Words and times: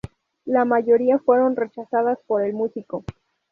La 0.45 0.65
mayoría 0.65 1.19
fueron 1.19 1.55
rechazadas 1.55 2.17
por 2.25 2.43
el 2.43 2.53
músico. 2.53 3.05